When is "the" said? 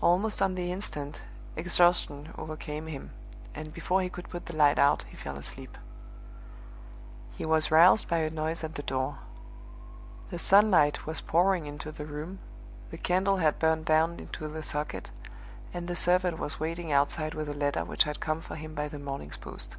0.54-0.72, 4.46-4.56, 8.76-8.82, 10.30-10.38, 11.92-12.06, 12.90-12.96, 14.48-14.62, 15.88-15.94, 18.88-18.98